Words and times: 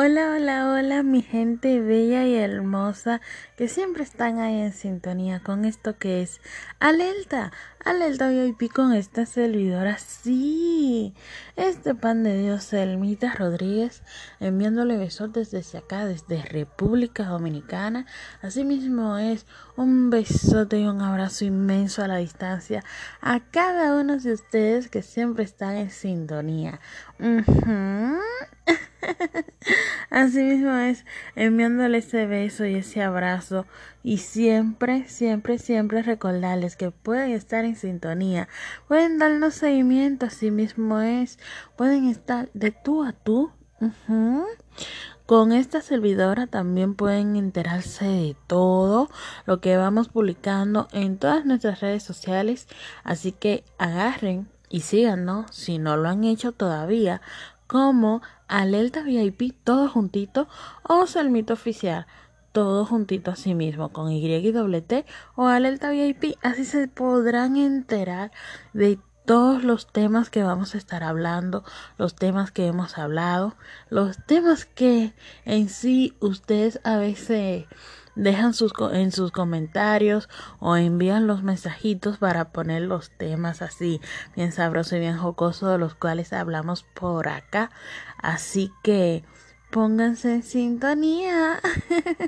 Hola, 0.00 0.30
hola, 0.36 0.70
hola, 0.70 1.02
mi 1.02 1.22
gente 1.22 1.80
bella 1.80 2.24
y 2.24 2.36
hermosa 2.36 3.20
que 3.56 3.66
siempre 3.66 4.04
están 4.04 4.38
ahí 4.38 4.60
en 4.60 4.72
sintonía 4.72 5.40
con 5.40 5.64
esto 5.64 5.98
que 5.98 6.22
es 6.22 6.40
Alerta, 6.78 7.50
Alerta 7.84 8.28
VIP 8.28 8.72
con 8.72 8.92
esta 8.92 9.26
servidora, 9.26 9.98
sí, 9.98 11.16
este 11.56 11.96
pan 11.96 12.22
de 12.22 12.40
Dios, 12.40 12.62
Selmita 12.62 13.34
Rodríguez, 13.34 14.04
enviándole 14.38 14.98
besotes 14.98 15.50
desde 15.50 15.78
acá, 15.78 16.06
desde 16.06 16.44
República 16.44 17.24
Dominicana. 17.24 18.06
Asimismo 18.40 19.18
es 19.18 19.46
un 19.74 20.10
besote 20.10 20.78
y 20.78 20.86
un 20.86 21.02
abrazo 21.02 21.44
inmenso 21.44 22.04
a 22.04 22.06
la 22.06 22.18
distancia 22.18 22.84
a 23.20 23.40
cada 23.40 23.96
uno 23.96 24.16
de 24.16 24.32
ustedes 24.32 24.88
que 24.88 25.02
siempre 25.02 25.42
están 25.42 25.74
en 25.74 25.90
sintonía. 25.90 26.78
Así 30.10 30.42
mismo 30.42 30.74
es 30.74 31.04
enviándole 31.36 31.98
ese 31.98 32.26
beso 32.26 32.64
y 32.66 32.76
ese 32.76 33.02
abrazo 33.02 33.66
y 34.02 34.18
siempre, 34.18 35.08
siempre, 35.08 35.58
siempre 35.58 36.02
recordarles 36.02 36.76
que 36.76 36.90
pueden 36.90 37.32
estar 37.32 37.64
en 37.64 37.76
sintonía, 37.76 38.48
pueden 38.86 39.18
darnos 39.18 39.54
seguimiento, 39.54 40.26
así 40.26 40.50
mismo 40.50 41.00
es, 41.00 41.38
pueden 41.76 42.08
estar 42.08 42.48
de 42.54 42.70
tú 42.70 43.04
a 43.04 43.12
tú. 43.12 43.52
Con 45.26 45.52
esta 45.52 45.82
servidora 45.82 46.46
también 46.46 46.94
pueden 46.94 47.36
enterarse 47.36 48.06
de 48.06 48.36
todo 48.46 49.10
lo 49.44 49.60
que 49.60 49.76
vamos 49.76 50.08
publicando 50.08 50.88
en 50.92 51.18
todas 51.18 51.44
nuestras 51.44 51.80
redes 51.80 52.02
sociales, 52.02 52.66
así 53.04 53.32
que 53.32 53.62
agarren 53.76 54.48
y 54.70 54.80
síganos 54.80 55.50
si 55.50 55.78
no 55.78 55.96
lo 55.96 56.08
han 56.08 56.24
hecho 56.24 56.52
todavía 56.52 57.20
como 57.66 58.22
Alerta 58.48 59.02
VIP 59.02 59.52
todo 59.62 59.88
juntito 59.88 60.48
o 60.82 61.06
Salmito 61.06 61.52
Oficial 61.52 62.06
todo 62.52 62.84
juntito 62.84 63.30
a 63.30 63.36
sí 63.36 63.54
mismo 63.54 63.90
con 63.90 64.10
Y 64.10 64.34
y 64.34 64.80
T 64.82 65.04
o 65.36 65.46
Alerta 65.46 65.90
VIP 65.90 66.36
así 66.42 66.64
se 66.64 66.88
podrán 66.88 67.56
enterar 67.56 68.32
de 68.72 68.98
todos 69.28 69.62
los 69.62 69.86
temas 69.86 70.30
que 70.30 70.42
vamos 70.42 70.74
a 70.74 70.78
estar 70.78 71.04
hablando, 71.04 71.62
los 71.98 72.14
temas 72.14 72.50
que 72.50 72.66
hemos 72.66 72.96
hablado, 72.96 73.56
los 73.90 74.16
temas 74.24 74.64
que 74.64 75.12
en 75.44 75.68
sí 75.68 76.16
ustedes 76.18 76.80
a 76.82 76.96
veces 76.96 77.66
dejan 78.18 78.52
sus, 78.52 78.72
en 78.92 79.12
sus 79.12 79.30
comentarios 79.30 80.28
o 80.58 80.76
envían 80.76 81.26
los 81.26 81.42
mensajitos 81.42 82.18
para 82.18 82.50
poner 82.50 82.82
los 82.82 83.10
temas 83.10 83.62
así 83.62 84.00
bien 84.34 84.52
sabroso 84.52 84.96
y 84.96 85.00
bien 85.00 85.16
jocoso 85.16 85.68
de 85.68 85.78
los 85.78 85.94
cuales 85.94 86.32
hablamos 86.32 86.82
por 86.94 87.28
acá. 87.28 87.70
Así 88.20 88.72
que 88.82 89.24
pónganse 89.70 90.34
en 90.34 90.42
sintonía. 90.42 91.60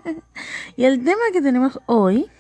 y 0.77 0.85
el 0.85 1.05
tema 1.05 1.23
que 1.33 1.43
tenemos 1.43 1.81
hoy, 1.87 2.31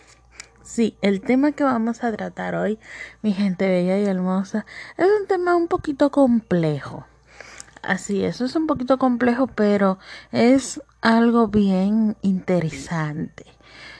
sí, 0.62 0.96
el 1.02 1.20
tema 1.20 1.52
que 1.52 1.64
vamos 1.64 2.04
a 2.04 2.12
tratar 2.12 2.54
hoy, 2.54 2.78
mi 3.20 3.32
gente 3.32 3.68
bella 3.68 3.98
y 3.98 4.04
hermosa, 4.04 4.64
es 4.96 5.06
un 5.20 5.26
tema 5.26 5.56
un 5.56 5.66
poquito 5.66 6.10
complejo. 6.10 7.06
Así, 7.82 8.24
eso 8.24 8.44
es 8.44 8.54
un 8.56 8.66
poquito 8.66 8.98
complejo, 8.98 9.46
pero 9.46 9.98
es 10.32 10.82
algo 11.00 11.48
bien 11.48 12.16
interesante. 12.20 13.46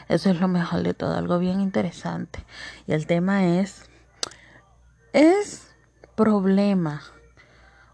Eso 0.09 0.31
es 0.31 0.41
lo 0.41 0.48
mejor 0.48 0.83
de 0.83 0.92
todo, 0.92 1.14
algo 1.14 1.39
bien 1.39 1.61
interesante. 1.61 2.45
Y 2.86 2.92
el 2.92 3.06
tema 3.06 3.45
es, 3.45 3.89
es 5.12 5.69
problema. 6.14 7.03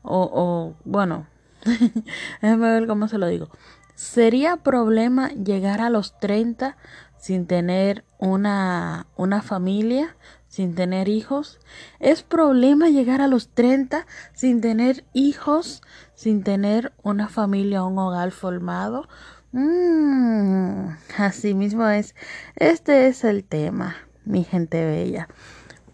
O, 0.03 0.75
bueno, 0.85 1.27
déjame 2.43 2.71
ver 2.73 2.87
cómo 2.87 3.07
se 3.07 3.19
lo 3.19 3.27
digo. 3.27 3.49
¿Sería 3.95 4.57
problema 4.57 5.29
llegar 5.31 5.81
a 5.81 5.91
los 5.91 6.19
30 6.19 6.77
sin 7.19 7.47
tener 7.47 8.05
una, 8.19 9.07
una 9.17 9.43
familia? 9.43 10.17
Sin 10.57 10.75
tener 10.75 11.11
hijos? 11.11 11.61
¿Es 12.01 12.23
problema 12.23 12.89
llegar 12.89 13.21
a 13.21 13.29
los 13.29 13.51
30 13.51 14.07
sin 14.33 14.63
tener 14.63 15.05
hijos, 15.13 15.83
sin 16.15 16.45
tener 16.45 16.95
una 17.03 17.29
familia 17.29 17.85
o 17.85 17.89
un 17.89 17.99
hogar 17.99 18.31
formado? 18.31 19.07
Mm, 19.53 20.89
así 21.19 21.53
mismo 21.53 21.87
es. 21.87 22.15
Este 22.57 23.07
es 23.07 23.23
el 23.25 23.45
tema, 23.45 23.97
mi 24.25 24.45
gente 24.45 24.83
bella. 24.83 25.29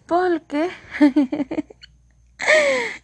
Porque 0.05 0.69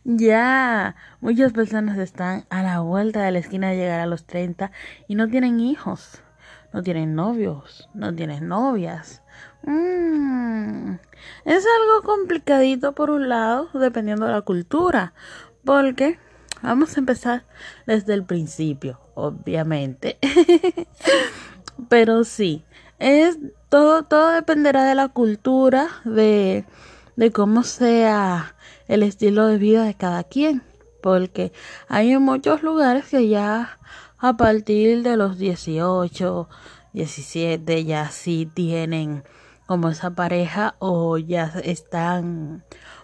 ya 0.06 0.96
muchas 1.20 1.52
personas 1.52 1.98
están 1.98 2.46
a 2.50 2.64
la 2.64 2.80
vuelta 2.80 3.22
de 3.22 3.32
la 3.32 3.40
esquina 3.40 3.68
de 3.72 3.76
llegar 3.76 4.00
a 4.00 4.06
los 4.06 4.26
30 4.26 4.72
y 5.10 5.16
no 5.16 5.28
tienen 5.28 5.60
hijos, 5.60 6.24
no 6.74 6.84
tienen 6.84 7.16
novios, 7.16 7.90
no 7.94 8.14
tienen 8.14 8.48
novias. 8.48 9.22
Mm, 9.64 10.94
es 11.46 11.66
algo 11.66 12.04
complicadito 12.04 12.94
por 12.94 13.10
un 13.10 13.30
lado, 13.30 13.70
dependiendo 13.74 14.26
de 14.26 14.34
la 14.34 14.42
cultura, 14.42 15.14
porque 15.64 16.20
vamos 16.62 16.96
a 16.96 17.00
empezar 17.00 17.44
desde 17.86 18.14
el 18.14 18.24
principio, 18.24 19.00
obviamente. 19.16 20.18
Pero 21.90 22.24
sí, 22.24 22.64
es 23.00 23.38
todo, 23.70 24.04
todo 24.04 24.32
dependerá 24.32 24.84
de 24.84 24.96
la 24.96 25.08
cultura, 25.08 25.88
de, 26.06 26.66
de 27.16 27.32
cómo 27.32 27.64
sea 27.64 28.56
el 28.88 29.04
estilo 29.04 29.48
de 29.48 29.58
vida 29.58 29.84
de 29.84 29.94
cada 29.94 30.24
quien, 30.24 30.64
porque 31.02 31.52
hay 31.88 32.12
en 32.12 32.22
muchos 32.22 32.64
lugares 32.64 33.06
que 33.06 33.28
ya 33.28 33.80
a 34.20 34.38
partir 34.38 35.04
de 35.04 35.18
los 35.18 35.38
18, 35.38 36.50
17 36.94 37.86
ya 37.86 38.10
sí 38.12 38.50
tienen 38.54 39.24
como 39.66 39.90
esa 39.90 40.12
pareja 40.12 40.76
o 40.80 41.18
ya 41.18 41.54
están 41.64 42.64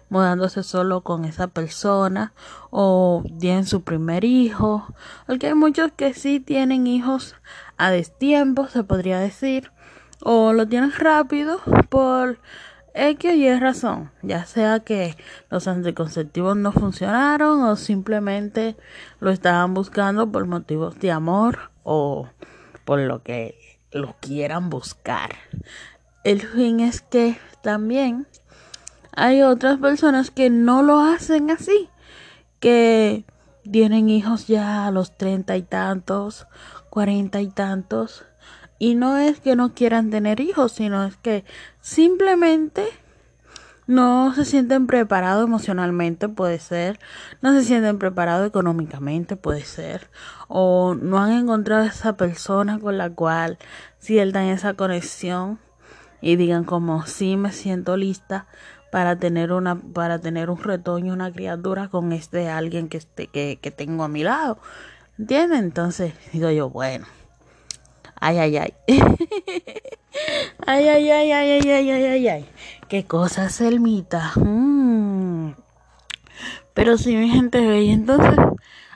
mudándose 0.10 0.64
solo 0.64 1.02
con 1.02 1.26
esa 1.26 1.48
persona 1.48 2.34
o 2.70 3.24
tienen 3.40 3.66
su 3.66 3.84
primer 3.84 4.24
hijo. 4.24 4.88
Porque 5.28 5.48
hay 5.48 5.54
muchos 5.54 5.92
que 5.96 6.14
sí 6.14 6.40
tienen 6.40 6.88
hijos 6.88 7.36
a 7.78 7.92
destiempo, 7.92 8.68
se 8.68 8.84
podría 8.84 9.20
decir, 9.20 9.72
o 10.22 10.54
lo 10.54 10.68
tienen 10.68 10.92
rápido 10.92 11.60
por 11.90 12.40
X 12.98 13.36
y 13.36 13.48
Y 13.48 13.60
razón, 13.60 14.10
ya 14.22 14.46
sea 14.46 14.80
que 14.80 15.18
los 15.50 15.68
anticonceptivos 15.68 16.56
no 16.56 16.72
funcionaron 16.72 17.62
o 17.64 17.76
simplemente 17.76 18.78
lo 19.20 19.32
estaban 19.32 19.74
buscando 19.74 20.32
por 20.32 20.46
motivos 20.46 20.98
de 21.00 21.12
amor 21.12 21.72
o 21.84 22.30
por 22.86 23.00
lo 23.00 23.22
que 23.22 23.80
lo 23.92 24.16
quieran 24.22 24.70
buscar. 24.70 25.36
El 26.24 26.42
fin 26.42 26.80
es 26.80 27.02
que 27.02 27.38
también 27.62 28.28
hay 29.12 29.42
otras 29.42 29.78
personas 29.78 30.32
que 30.32 30.50
no 30.50 30.82
lo 30.82 31.02
hacen 31.02 31.52
así, 31.52 31.90
que 32.62 33.26
tienen 33.70 34.10
hijos 34.10 34.48
ya 34.48 34.88
a 34.88 34.92
los 34.92 35.18
treinta 35.18 35.58
y 35.58 35.64
tantos, 35.64 36.48
cuarenta 36.90 37.42
y 37.42 37.50
tantos, 37.50 38.26
y 38.80 38.96
no 38.96 39.18
es 39.18 39.40
que 39.40 39.56
no 39.56 39.74
quieran 39.74 40.10
tener 40.10 40.40
hijos, 40.40 40.74
sino 40.74 41.06
es 41.06 41.18
que 41.18 41.46
simplemente 41.82 42.86
no 43.88 44.34
se 44.34 44.46
sienten 44.46 44.88
preparados 44.88 45.46
emocionalmente, 45.46 46.28
puede 46.28 46.60
ser, 46.60 47.00
no 47.42 47.54
se 47.54 47.64
sienten 47.64 48.00
preparados 48.00 48.48
económicamente, 48.48 49.36
puede 49.36 49.64
ser, 49.64 50.10
o 50.48 50.96
no 50.96 51.20
han 51.20 51.32
encontrado 51.32 51.84
esa 51.84 52.18
persona 52.18 52.80
con 52.80 52.98
la 52.98 53.10
cual 53.12 53.58
sientan 54.00 54.46
esa 54.46 54.74
conexión 54.74 55.60
y 56.22 56.36
digan 56.36 56.64
como 56.64 57.06
sí 57.06 57.38
me 57.38 57.52
siento 57.52 57.98
lista 57.98 58.48
para 58.92 59.18
tener 59.18 59.52
una 59.52 59.76
para 59.76 60.20
tener 60.20 60.50
un 60.50 60.58
retoño 60.58 61.14
una 61.14 61.32
criatura 61.32 61.90
con 61.90 62.14
este 62.14 62.50
alguien 62.50 62.88
que 62.88 62.98
esté 62.98 63.28
que, 63.28 63.60
que 63.62 63.72
tengo 63.72 64.04
a 64.04 64.08
mi 64.08 64.24
lado 64.24 64.58
¿entienden? 65.20 65.66
entonces 65.66 66.14
digo 66.32 66.50
yo 66.50 66.70
bueno 66.70 67.06
ay 68.26 68.40
ay 68.40 68.58
ay 68.58 68.74
ay 70.66 70.88
ay 70.88 71.12
ay 71.12 71.32
ay 71.32 71.52
ay 71.52 71.70
ay 71.70 71.90
ay 71.92 72.06
ay 72.06 72.28
ay 72.28 72.46
qué 72.90 73.06
cosa 73.06 73.50
selmita 73.50 74.34
mm. 74.36 75.54
pero 76.74 76.98
si 76.98 77.16
mi 77.16 77.30
gente 77.30 77.62
ve 77.62 77.92
entonces 77.92 78.34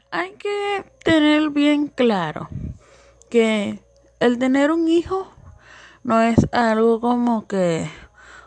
hay 0.09 0.31
que 0.31 0.83
tener 1.03 1.51
bien 1.51 1.87
claro 1.87 2.49
que 3.29 3.79
el 4.19 4.39
tener 4.39 4.71
un 4.71 4.87
hijo 4.87 5.31
no 6.03 6.21
es 6.21 6.47
algo 6.51 6.99
como 6.99 7.45
que 7.45 7.87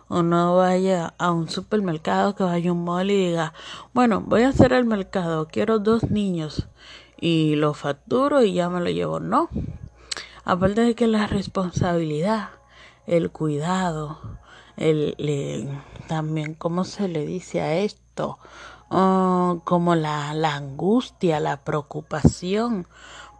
uno 0.08 0.56
vaya 0.56 1.14
a 1.16 1.30
un 1.30 1.48
supermercado, 1.48 2.34
que 2.34 2.42
vaya 2.42 2.70
a 2.70 2.72
un 2.72 2.84
mall 2.84 3.10
y 3.10 3.28
diga, 3.28 3.54
bueno, 3.94 4.20
voy 4.20 4.42
a 4.42 4.48
hacer 4.48 4.72
el 4.72 4.84
mercado, 4.84 5.46
quiero 5.48 5.78
dos 5.78 6.10
niños 6.10 6.68
y 7.18 7.54
lo 7.54 7.72
facturo 7.72 8.42
y 8.42 8.52
ya 8.52 8.68
me 8.68 8.80
lo 8.80 8.90
llevo. 8.90 9.20
No. 9.20 9.48
Aparte 10.44 10.80
de 10.80 10.94
que 10.94 11.06
la 11.06 11.26
responsabilidad, 11.26 12.50
el 13.06 13.30
cuidado, 13.30 14.18
el, 14.76 15.68
también, 16.08 16.54
¿cómo 16.54 16.84
se 16.84 17.08
le 17.08 17.26
dice 17.26 17.60
a 17.60 17.74
esto? 17.74 18.38
oh, 18.92 19.60
como 19.64 19.94
la, 19.94 20.34
la 20.34 20.54
angustia, 20.54 21.40
la 21.40 21.64
preocupación 21.64 22.86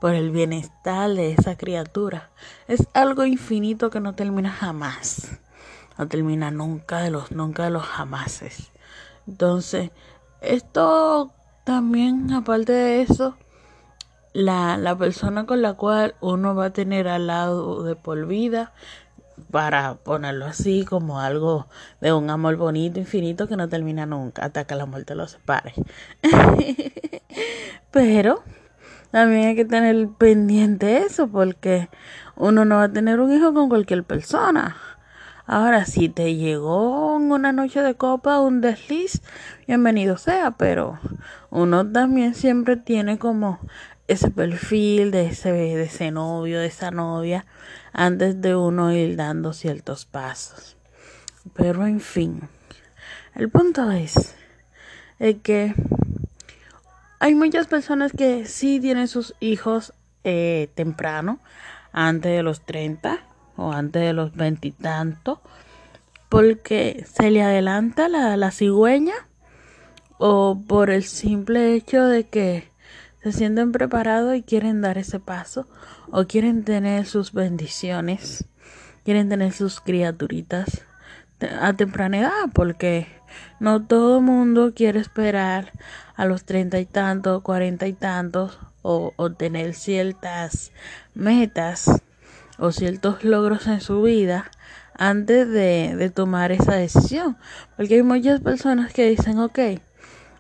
por 0.01 0.15
el 0.15 0.31
bienestar 0.31 1.11
de 1.11 1.33
esa 1.33 1.57
criatura. 1.57 2.31
Es 2.67 2.89
algo 2.95 3.25
infinito 3.25 3.91
que 3.91 4.01
no 4.01 4.15
termina 4.15 4.51
jamás. 4.51 5.39
No 5.99 6.09
termina 6.09 6.51
nunca 6.51 7.01
de 7.01 7.11
los, 7.11 7.31
nunca 7.31 7.65
de 7.65 7.71
los 7.71 7.85
jamases. 7.85 8.73
Entonces, 9.29 9.91
esto 10.41 11.33
también, 11.65 12.33
aparte 12.33 12.73
de 12.73 13.03
eso, 13.03 13.37
la, 14.33 14.77
la 14.77 14.97
persona 14.97 15.47
con 15.47 15.63
la 15.63 15.75
cual 15.75 16.15
uno 16.21 16.55
va 16.55 16.67
a 16.67 16.73
tener 16.73 17.09
al 17.09 17.27
lado 17.27 17.83
de 17.85 17.97
por 17.97 18.27
vida, 18.27 18.73
para 19.51 19.95
ponerlo 19.95 20.47
así 20.47 20.85
como 20.85 21.21
algo 21.21 21.67
de 22.01 22.13
un 22.13 22.31
amor 22.31 22.57
bonito, 22.57 22.99
infinito, 22.99 23.49
que 23.49 23.57
no 23.57 23.69
termina 23.69 24.07
nunca 24.07 24.45
hasta 24.45 24.65
que 24.65 24.75
la 24.75 24.87
muerte 24.87 25.15
los 25.15 25.33
separe. 25.33 25.75
Pero 27.91 28.43
también 29.11 29.49
hay 29.49 29.57
que 29.57 29.65
tener 29.65 30.09
pendiente 30.19 30.99
eso 30.99 31.29
porque 31.29 31.89
uno 32.37 32.65
no 32.65 32.77
va 32.77 32.85
a 32.85 32.93
tener 32.93 33.21
un 33.21 33.33
hijo 33.33 33.53
con 33.53 33.69
cualquier 33.69 34.05
persona. 34.05 34.77
Ahora, 35.45 35.85
si 35.87 36.09
te 36.09 36.37
llegó 36.37 37.17
en 37.17 37.31
una 37.33 37.53
noche 37.53 37.83
de 37.83 37.95
copa 37.95 38.41
un 38.41 38.61
desliz, 38.61 39.23
bienvenido 39.67 40.17
sea, 40.17 40.53
pero 40.53 40.99
uno 41.51 41.87
también 41.87 42.35
siempre 42.35 42.77
tiene 42.77 43.19
como 43.19 43.59
ese 44.09 44.31
perfil 44.31 45.11
de 45.11 45.27
ese, 45.27 45.53
de 45.53 45.83
ese 45.83 46.11
novio, 46.11 46.61
de 46.61 46.67
esa 46.67 46.91
novia, 46.91 47.47
antes 47.93 48.41
de 48.41 48.57
uno 48.57 48.93
ir 48.93 49.17
dando 49.17 49.53
ciertos 49.53 50.05
pasos. 50.05 50.77
Pero 51.55 51.87
en 51.87 52.01
fin, 52.01 52.49
el 53.35 53.49
punto 53.49 53.91
es, 53.91 54.35
que 55.43 55.75
hay 57.21 57.35
muchas 57.35 57.67
personas 57.69 58.13
que 58.13 58.47
sí 58.47 58.81
tienen 58.81 59.09
sus 59.09 59.35
hijos 59.41 59.95
eh, 60.25 60.69
temprano, 60.75 61.41
antes 61.93 62.33
de 62.33 62.43
los 62.43 62.65
30 62.65 63.19
o 63.57 63.73
antes 63.73 64.03
de 64.03 64.13
los 64.13 64.35
veintitantos, 64.35 65.39
porque 66.29 67.05
se 67.13 67.31
le 67.31 67.43
adelanta 67.43 68.09
la, 68.09 68.37
la 68.37 68.51
cigüeña 68.51 69.15
o 70.19 70.61
por 70.67 70.91
el 70.91 71.05
simple 71.05 71.75
hecho 71.75 72.05
de 72.05 72.25
que 72.25 72.72
se 73.23 73.33
sienten 73.33 73.73
preparados 73.73 74.35
y 74.35 74.43
quieren 74.43 74.81
dar 74.81 74.99
ese 74.99 75.21
paso 75.21 75.69
o 76.11 76.25
quieren 76.25 76.65
tener 76.65 77.07
sus 77.07 77.33
bendiciones, 77.33 78.47
quieren 79.05 79.29
tener 79.29 79.53
sus 79.53 79.81
criaturitas 79.81 80.83
a 81.61 81.73
temprana 81.73 82.19
edad, 82.19 82.51
porque 82.53 83.07
no 83.61 83.85
todo 83.85 84.21
mundo 84.21 84.73
quiere 84.75 85.01
esperar 85.01 85.73
a 86.15 86.25
los 86.25 86.45
treinta 86.45 86.79
y 86.79 86.87
tantos, 86.87 87.43
cuarenta 87.43 87.87
y 87.87 87.93
tantos 87.93 88.59
o, 88.83 89.13
o 89.17 89.33
tener 89.33 89.75
ciertas 89.75 90.73
metas 91.15 92.03
o 92.59 92.73
ciertos 92.73 93.25
logros 93.25 93.67
en 93.67 93.81
su 93.81 94.03
vida 94.03 94.51
antes 94.95 95.49
de, 95.49 95.97
de 95.97 96.11
tomar 96.11 96.53
esa 96.53 96.75
decisión. 96.75 97.37
Porque 97.77 97.95
hay 97.95 98.03
muchas 98.03 98.41
personas 98.41 98.93
que 98.93 99.09
dicen, 99.09 99.39
ok, 99.39 99.59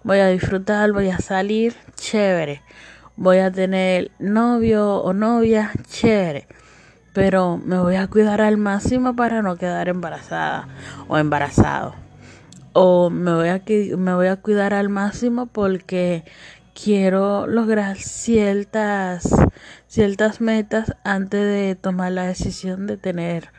voy 0.04 0.18
a 0.18 0.28
disfrutar, 0.28 0.92
voy 0.92 1.10
a 1.10 1.18
salir, 1.18 1.74
chévere. 1.96 2.62
Voy 3.16 3.38
a 3.38 3.50
tener 3.50 4.10
novio 4.18 4.96
o 4.96 5.12
novia, 5.12 5.72
chévere. 5.88 6.46
Pero 7.12 7.58
me 7.58 7.78
voy 7.78 7.96
a 7.96 8.06
cuidar 8.06 8.40
al 8.40 8.56
máximo 8.56 9.14
para 9.14 9.42
no 9.42 9.56
quedar 9.56 9.88
embarazada 9.88 10.68
o 11.08 11.18
embarazado. 11.18 11.94
O 12.72 13.10
me 13.10 13.34
voy 13.34 13.48
a, 13.48 13.62
me 13.96 14.14
voy 14.14 14.28
a 14.28 14.36
cuidar 14.36 14.72
al 14.72 14.88
máximo 14.88 15.46
porque 15.46 16.24
quiero 16.74 17.46
lograr 17.46 17.98
ciertas, 17.98 19.28
ciertas 19.88 20.40
metas 20.40 20.96
antes 21.04 21.40
de 21.40 21.74
tomar 21.74 22.12
la 22.12 22.26
decisión 22.26 22.86
de 22.86 22.96
tener 22.96 23.50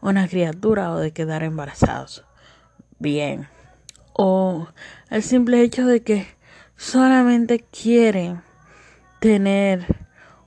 una 0.00 0.26
criatura 0.26 0.90
o 0.92 0.98
de 0.98 1.12
quedar 1.12 1.42
embarazados. 1.42 2.24
Bien 2.98 3.46
o 4.12 4.68
el 5.10 5.22
simple 5.22 5.62
hecho 5.62 5.86
de 5.86 6.02
que 6.02 6.26
solamente 6.76 7.60
quieren 7.60 8.42
tener 9.20 9.86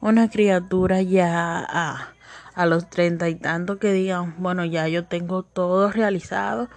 una 0.02 0.30
criatura 0.30 1.02
ya 1.02 1.60
a, 1.60 2.14
a 2.54 2.66
los 2.66 2.90
treinta 2.90 3.30
y 3.30 3.36
tanto 3.36 3.80
que 3.80 3.92
digan, 3.94 4.36
bueno, 4.38 4.66
ya 4.66 4.88
yo 4.88 5.06
tengo 5.06 5.44
todo 5.44 5.92
realizado, 5.92 6.70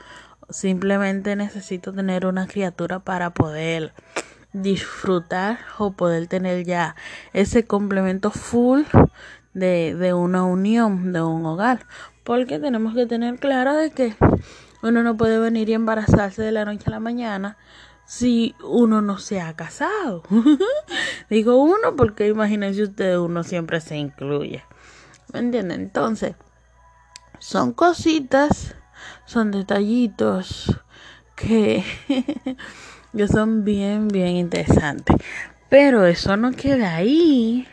simplemente 0.51 1.37
necesito 1.37 1.93
tener 1.93 2.27
una 2.27 2.47
criatura 2.47 3.01
para 3.01 3.31
poder 3.31 3.93
disfrutar 4.53 5.59
o 5.79 5.93
poder 5.93 6.27
tener 6.27 6.65
ya 6.65 6.97
ese 7.33 7.65
complemento 7.67 8.31
full 8.31 8.83
de, 9.55 9.95
de 9.95 10.15
una 10.15 10.45
unión, 10.45 11.13
de 11.13 11.23
un 11.23 11.45
hogar. 11.45 11.87
Porque 12.25 12.59
tenemos 12.59 12.95
que 12.95 13.07
tener 13.07 13.39
claro 13.39 13.75
de 13.75 13.91
que 13.91 14.15
uno 14.83 15.03
no 15.03 15.17
puede 15.17 15.39
venir 15.39 15.69
y 15.69 15.75
embarazarse 15.75 16.43
de 16.43 16.53
la 16.53 16.65
noche 16.65 16.85
a 16.87 16.91
la 16.91 17.01
mañana 17.01 17.57
si 18.09 18.55
uno 18.65 19.03
no 19.03 19.19
se 19.19 19.41
ha 19.41 19.55
casado. 19.55 20.23
Digo 21.31 21.63
uno 21.63 21.95
porque 21.97 22.27
imagínense 22.27 22.83
ustedes, 22.83 23.19
uno 23.19 23.45
siempre 23.45 23.81
se 23.81 23.97
incluye. 23.97 24.65
¿Me 25.33 25.41
entienden? 25.41 25.83
Entonces, 25.83 26.35
son 27.39 27.73
cositas, 27.73 28.75
son 29.27 29.51
detallitos 29.51 30.75
que, 31.37 31.85
que 33.17 33.29
son 33.29 33.65
bien, 33.65 34.09
bien 34.09 34.37
interesantes. 34.37 35.17
Pero 35.69 36.07
eso 36.07 36.37
no 36.39 36.53
queda 36.53 36.97
ahí. 36.97 37.69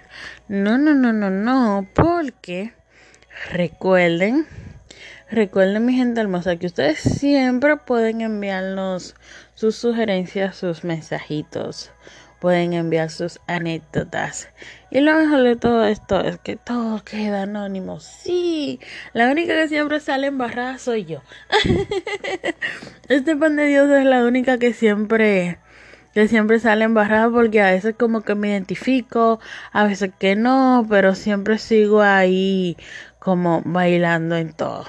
No, 0.50 0.78
no, 0.78 0.94
no, 0.94 1.14
no, 1.14 1.30
no, 1.30 1.88
porque 1.94 2.74
recuerden 3.52 4.46
Recuerden, 5.32 5.88
mi 5.88 5.94
gente 5.94 6.22
hermosa, 6.22 6.56
que 6.58 6.68
ustedes 6.68 7.00
siempre 7.00 7.78
pueden 7.78 8.22
enviarnos 8.22 9.16
sus 9.56 9.76
sugerencias, 9.76 10.56
sus 10.56 10.84
mensajitos, 10.84 11.92
pueden 12.40 12.74
enviar 12.74 13.10
sus 13.10 13.40
anécdotas. 13.48 14.50
Y 14.92 15.00
lo 15.00 15.16
mejor 15.16 15.42
de 15.42 15.56
todo 15.56 15.84
esto 15.86 16.22
es 16.22 16.38
que 16.38 16.58
todo 16.58 17.04
queda 17.04 17.42
anónimo. 17.42 18.00
Sí, 18.02 18.80
la 19.14 19.32
única 19.32 19.56
que 19.56 19.68
siempre 19.68 20.00
sale 20.00 20.28
embarrada 20.28 20.78
soy 20.78 21.06
yo. 21.06 21.24
este 23.10 23.36
pan 23.36 23.56
de 23.56 23.66
Dios 23.66 23.90
es 23.90 24.06
la 24.06 24.26
única 24.26 24.60
que 24.60 24.74
siempre 24.74 25.58
que 26.14 26.28
siempre 26.28 26.60
sale 26.60 26.86
embarrada 26.86 27.30
porque 27.30 27.62
a 27.62 27.72
veces 27.72 27.96
como 27.98 28.22
que 28.22 28.36
me 28.36 28.50
identifico, 28.50 29.40
a 29.74 29.86
veces 29.86 30.12
que 30.18 30.36
no, 30.36 30.86
pero 30.88 31.16
siempre 31.16 31.58
sigo 31.58 32.02
ahí 32.02 32.78
como 33.20 33.64
bailando 33.66 34.38
en 34.38 34.54
todo. 34.54 34.86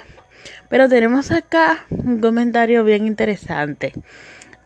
Pero 0.68 0.88
tenemos 0.88 1.30
acá 1.30 1.84
un 1.90 2.20
comentario 2.20 2.84
bien 2.84 3.06
interesante. 3.06 3.92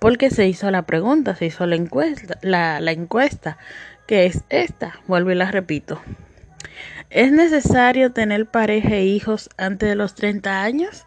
Porque 0.00 0.30
se 0.30 0.49
hizo 0.49 0.71
la 0.71 0.83
pregunta, 0.83 1.37
se 1.37 1.47
hizo 1.47 1.66
la 1.66 1.76
encuesta, 1.76 2.38
la, 2.40 2.78
encuesta, 2.90 3.59
que 4.07 4.25
es 4.25 4.45
esta, 4.49 4.99
vuelvo 5.07 5.30
y 5.30 5.35
la 5.35 5.50
repito. 5.50 6.00
¿Es 7.11 7.33
necesario 7.33 8.12
tener 8.12 8.47
pareja 8.47 8.95
e 8.95 9.04
hijos 9.04 9.50
antes 9.59 9.88
de 9.90 9.97
los 9.97 10.14
30 10.14 10.62
años? 10.62 11.07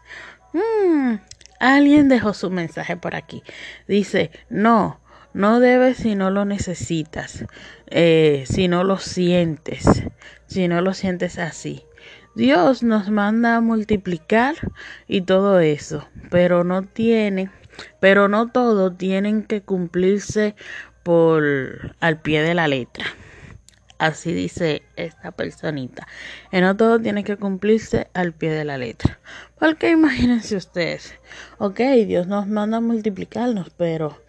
Hmm, 0.52 1.16
alguien 1.58 2.08
dejó 2.08 2.34
su 2.34 2.50
mensaje 2.50 2.96
por 2.96 3.16
aquí. 3.16 3.42
Dice, 3.88 4.30
no, 4.48 5.00
no 5.32 5.58
debes 5.58 5.96
si 5.96 6.14
no 6.14 6.30
lo 6.30 6.44
necesitas, 6.44 7.44
eh, 7.88 8.44
si 8.46 8.68
no 8.68 8.84
lo 8.84 8.98
sientes, 8.98 9.84
si 10.46 10.68
no 10.68 10.80
lo 10.82 10.94
sientes 10.94 11.40
así. 11.40 11.84
Dios 12.34 12.82
nos 12.82 13.10
manda 13.10 13.56
a 13.56 13.60
multiplicar 13.60 14.56
y 15.06 15.20
todo 15.20 15.60
eso, 15.60 16.08
pero 16.30 16.64
no 16.64 16.82
tiene, 16.82 17.50
pero 18.00 18.28
no 18.28 18.50
todo 18.50 18.92
tienen 18.92 19.44
que 19.44 19.62
cumplirse 19.62 20.56
por 21.04 21.94
al 22.00 22.20
pie 22.20 22.42
de 22.42 22.54
la 22.54 22.66
letra. 22.66 23.04
Así 23.98 24.32
dice 24.32 24.82
esta 24.96 25.30
personita. 25.30 26.08
No 26.50 26.76
todo 26.76 26.98
tiene 26.98 27.22
que 27.22 27.36
cumplirse 27.36 28.08
al 28.14 28.32
pie 28.32 28.50
de 28.50 28.64
la 28.64 28.78
letra. 28.78 29.20
Porque 29.56 29.90
imagínense 29.90 30.56
ustedes. 30.56 31.14
Ok, 31.58 31.78
Dios 32.04 32.26
nos 32.26 32.48
manda 32.48 32.78
a 32.78 32.80
multiplicarnos, 32.80 33.70
pero 33.70 34.20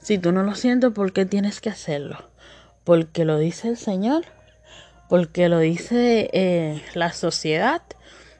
si 0.00 0.18
tú 0.18 0.32
no 0.32 0.42
lo 0.42 0.54
sientes, 0.54 0.90
¿por 0.90 1.14
qué 1.14 1.24
tienes 1.24 1.62
que 1.62 1.70
hacerlo? 1.70 2.30
Porque 2.84 3.24
lo 3.24 3.38
dice 3.38 3.68
el 3.68 3.78
Señor 3.78 4.26
porque 5.08 5.48
lo 5.48 5.58
dice 5.58 6.30
eh, 6.32 6.82
la 6.94 7.12
sociedad, 7.12 7.82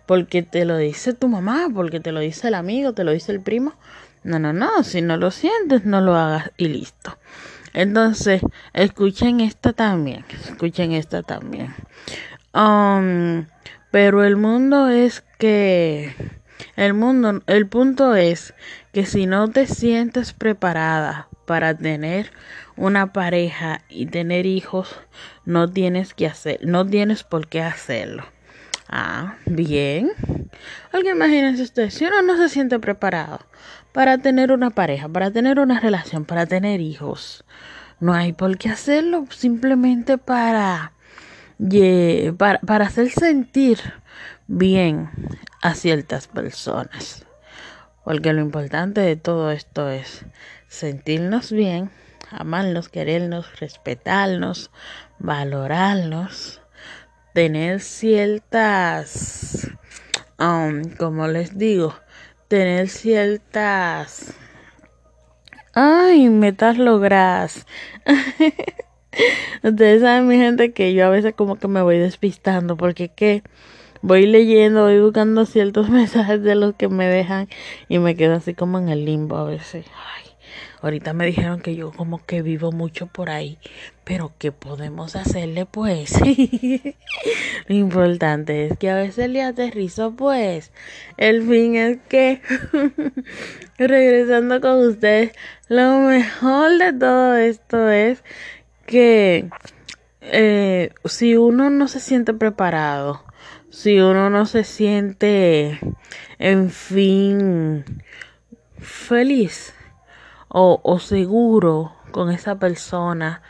porque 0.07 0.43
te 0.43 0.65
lo 0.65 0.77
dice 0.77 1.15
tu 1.15 1.29
mamá, 1.29 1.69
porque 1.73 2.01
te 2.01 2.13
lo 2.13 2.21
dice 2.21 2.49
el 2.49 2.55
amigo, 2.55 2.93
te 2.93 3.05
lo 3.05 3.13
dice 3.13 3.33
el 3.33 3.41
primo. 3.41 3.75
No, 4.23 4.39
no, 4.39 4.53
no, 4.53 4.83
si 4.85 5.03
no 5.03 5.17
lo 5.17 5.31
sientes, 5.31 5.85
no 5.85 6.01
lo 6.01 6.17
hagas 6.17 6.51
y 6.57 6.69
listo. 6.69 7.19
Entonces, 7.75 8.41
escuchen 8.73 9.41
esta 9.41 9.73
también, 9.73 10.25
escuchen 10.45 10.93
esta 10.93 11.23
también. 11.23 11.75
Um, 12.55 13.47
pero 13.91 14.25
el 14.25 14.37
mundo 14.37 14.89
es 14.89 15.25
que, 15.39 16.15
el 16.77 16.95
mundo, 16.95 17.43
el 17.47 17.67
punto 17.67 18.15
es 18.15 18.55
que 18.93 19.05
si 19.05 19.27
no 19.27 19.51
te 19.51 19.67
sientes 19.67 20.33
preparada 20.33 21.29
para 21.47 21.75
tener 21.75 22.33
una 22.77 23.13
pareja 23.13 23.83
y 23.89 24.07
tener 24.07 24.47
hijos, 24.47 24.97
no 25.45 25.71
tienes 25.71 26.15
que 26.15 26.27
hacer, 26.27 26.61
no 26.63 26.87
tienes 26.87 27.23
por 27.23 27.49
qué 27.49 27.63
hacerlo. 27.63 28.25
Ah, 28.89 29.37
bien. 29.47 30.13
Alguien 30.93 31.17
imagínense 31.17 31.63
usted, 31.63 31.91
si 31.91 32.05
uno 32.05 32.23
no 32.23 32.37
se 32.37 32.49
siente 32.49 32.79
preparado 32.79 33.41
para 33.93 34.19
tener 34.19 34.53
una 34.53 34.71
pareja, 34.71 35.09
para 35.09 35.31
tener 35.31 35.59
una 35.59 35.81
relación, 35.81 36.25
para 36.25 36.47
tener 36.47 36.81
hijos, 36.81 37.45
no 38.01 38.13
hay 38.13 38.33
por 38.33 38.59
qué 38.59 38.69
hacerlo, 38.69 39.27
simplemente 39.31 40.19
para, 40.19 40.93
para, 42.37 42.59
para 42.61 42.87
hacer 42.87 43.11
sentir 43.11 43.79
bien 44.47 45.11
a 45.63 45.75
ciertas 45.75 46.27
personas. 46.27 47.25
Porque 48.05 48.33
lo 48.33 48.43
importante 48.43 49.01
de 49.01 49.17
todo 49.17 49.51
esto 49.51 49.89
es 49.89 50.27
sentirnos 50.69 51.53
bien, 51.53 51.91
amarnos, 52.31 52.89
querernos, 52.89 53.59
respetarnos, 53.61 54.71
valorarnos, 55.19 56.61
tener 57.33 57.81
ciertas, 57.81 59.71
um, 60.39 60.83
como 60.99 61.29
les 61.29 61.59
digo, 61.59 61.95
tener 62.49 62.89
ciertas, 62.89 64.35
ay, 65.75 66.29
metas 66.29 66.79
logradas. 66.79 67.67
Ustedes 69.63 70.03
saben, 70.03 70.27
mi 70.27 70.37
gente, 70.37 70.73
que 70.73 70.93
yo 70.95 71.07
a 71.07 71.11
veces 71.11 71.35
como 71.35 71.57
que 71.57 71.69
me 71.69 71.83
voy 71.83 71.99
despistando 71.99 72.77
porque 72.77 73.09
que 73.09 73.43
voy 74.03 74.27
leyendo, 74.27 74.85
voy 74.85 75.01
buscando 75.01 75.47
ciertos 75.47 75.89
mensajes 75.91 76.43
de 76.43 76.55
los 76.55 76.75
que 76.75 76.89
me 76.89 77.07
dejan 77.07 77.49
y 77.89 77.99
me 77.99 78.17
quedo 78.17 78.35
así 78.35 78.55
como 78.55 78.79
en 78.79 78.89
el 78.89 79.05
limbo 79.05 79.37
a 79.37 79.45
veces. 79.45 79.87
Ay, 80.15 80.24
ahorita 80.85 81.15
me 81.15 81.25
dijeron 81.25 81.61
que 81.61 81.75
yo 81.75 81.93
como 81.93 82.25
que 82.27 82.43
vivo 82.43 82.71
mucho 82.71 83.07
por 83.07 83.31
ahí, 83.31 83.59
pero 84.05 84.33
¿qué 84.39 84.53
podemos 84.53 85.17
hacerle 85.17 85.65
pues? 85.65 86.13
Lo 87.69 87.75
importante 87.75 88.67
es 88.67 88.77
que 88.77 88.91
a 88.91 88.97
veces 88.97 89.31
le 89.31 89.43
aterrizo 89.43 90.15
pues. 90.15 90.73
El 91.17 91.49
fin 91.49 91.77
es 91.77 91.99
que, 92.09 92.43
regresando 93.79 94.61
con 94.61 94.87
ustedes, 94.87 95.33
lo 95.69 96.01
mejor 96.01 96.77
de 96.77 96.93
todo 96.93 97.37
esto 97.37 97.89
es 97.89 98.23
que 98.87 99.49
eh, 100.21 100.91
si 101.07 101.37
uno 101.37 101.71
no 101.71 101.89
se 101.89 102.01
siente 102.01 102.35
preparado, 102.35 103.25
si 103.71 104.01
uno 104.01 104.29
no 104.29 104.45
se 104.45 104.65
siente, 104.65 105.81
en 106.39 106.69
fin, 106.69 107.85
feliz 108.79 109.73
o, 110.57 110.81
o 110.85 111.01
seguro 111.01 111.93
con 112.13 112.31
esa 112.31 112.61
persona, 112.61 113.43